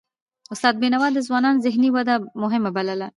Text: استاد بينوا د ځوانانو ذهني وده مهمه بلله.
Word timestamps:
استاد 0.53 0.75
بينوا 0.81 1.07
د 1.13 1.17
ځوانانو 1.27 1.61
ذهني 1.65 1.89
وده 1.95 2.15
مهمه 2.43 2.69
بلله. 2.75 3.07